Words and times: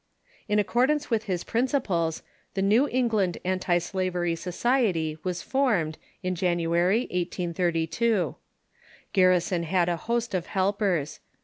In 0.47 0.57
accordance 0.57 1.11
with 1.11 1.25
his 1.25 1.43
principles, 1.43 2.23
the 2.55 2.63
New 2.63 2.87
England 2.89 3.37
Antislavery 3.45 4.33
Societ}^ 4.33 5.19
was 5.23 5.43
formed, 5.43 5.99
in 6.23 6.33
January, 6.33 7.01
1832. 7.01 8.35
Garrison 9.13 9.61
had 9.61 9.89
a 9.89 9.97
host 9.97 10.33
of 10.33 10.47
helpers. 10.47 11.19